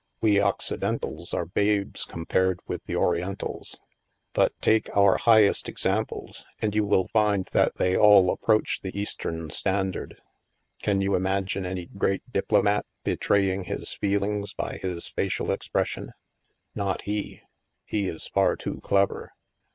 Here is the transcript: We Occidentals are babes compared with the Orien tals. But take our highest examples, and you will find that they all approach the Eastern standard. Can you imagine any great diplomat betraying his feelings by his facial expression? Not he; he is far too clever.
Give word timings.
We 0.19 0.39
Occidentals 0.41 1.31
are 1.31 1.45
babes 1.45 2.05
compared 2.05 2.59
with 2.65 2.83
the 2.85 2.95
Orien 2.95 3.37
tals. 3.37 3.77
But 4.33 4.51
take 4.59 4.89
our 4.97 5.17
highest 5.19 5.69
examples, 5.69 6.43
and 6.59 6.73
you 6.73 6.85
will 6.87 7.07
find 7.09 7.47
that 7.51 7.75
they 7.75 7.95
all 7.95 8.31
approach 8.31 8.79
the 8.81 8.99
Eastern 8.99 9.51
standard. 9.51 10.19
Can 10.81 11.01
you 11.01 11.13
imagine 11.13 11.67
any 11.67 11.85
great 11.85 12.23
diplomat 12.31 12.87
betraying 13.03 13.65
his 13.65 13.93
feelings 13.93 14.55
by 14.55 14.77
his 14.79 15.07
facial 15.07 15.51
expression? 15.51 16.13
Not 16.73 17.03
he; 17.03 17.41
he 17.85 18.09
is 18.09 18.27
far 18.27 18.55
too 18.55 18.81
clever. 18.81 19.31